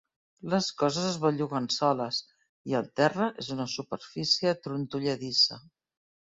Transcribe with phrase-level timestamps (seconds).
[0.51, 2.23] Les coses es belluguen soles
[2.73, 5.63] i el terra és una superfície trontolladissa.